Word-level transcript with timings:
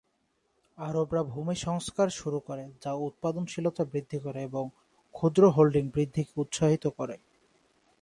আরবরা 0.77 1.21
ভূমি 1.23 1.55
সংস্কার 1.65 2.07
শুরু 2.11 2.39
করে 2.39 2.63
যা 2.83 2.91
উৎপাদনশীলতা 3.07 3.83
বৃদ্ধি 3.85 4.17
করে 4.19 4.39
এবং 4.43 4.65
ক্ষুদ্র 5.15 5.43
হোল্ডিং 5.49 5.83
বৃদ্ধিকে 5.95 6.33
উৎসাহিত 6.35 6.85
করে। 6.97 7.15